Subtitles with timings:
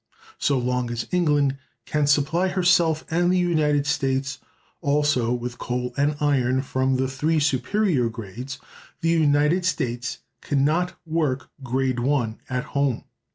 [0.39, 4.39] So long as England can supply herself and the United States
[4.81, 8.57] also with coal and iron from the three superior grades,
[9.01, 13.03] the United States can not work grade 1 at home.